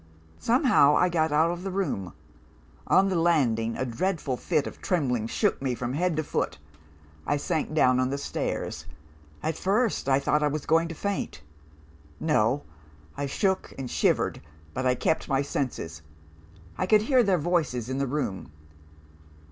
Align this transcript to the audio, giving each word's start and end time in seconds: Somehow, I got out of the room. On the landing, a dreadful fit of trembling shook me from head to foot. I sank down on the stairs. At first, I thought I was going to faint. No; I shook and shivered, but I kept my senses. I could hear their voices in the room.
Somehow, 0.39 0.95
I 0.97 1.09
got 1.09 1.31
out 1.31 1.51
of 1.51 1.61
the 1.61 1.69
room. 1.69 2.13
On 2.87 3.09
the 3.09 3.15
landing, 3.21 3.77
a 3.77 3.85
dreadful 3.85 4.35
fit 4.35 4.65
of 4.65 4.81
trembling 4.81 5.27
shook 5.27 5.61
me 5.61 5.75
from 5.75 5.93
head 5.93 6.15
to 6.15 6.23
foot. 6.23 6.57
I 7.27 7.37
sank 7.37 7.75
down 7.75 7.99
on 7.99 8.09
the 8.09 8.17
stairs. 8.17 8.87
At 9.43 9.55
first, 9.59 10.09
I 10.09 10.19
thought 10.19 10.41
I 10.41 10.47
was 10.47 10.65
going 10.65 10.87
to 10.87 10.95
faint. 10.95 11.43
No; 12.19 12.63
I 13.15 13.27
shook 13.27 13.75
and 13.77 13.91
shivered, 13.91 14.41
but 14.73 14.87
I 14.87 14.95
kept 14.95 15.29
my 15.29 15.43
senses. 15.43 16.01
I 16.79 16.87
could 16.87 17.03
hear 17.03 17.21
their 17.21 17.37
voices 17.37 17.87
in 17.87 17.99
the 17.99 18.07
room. 18.07 18.51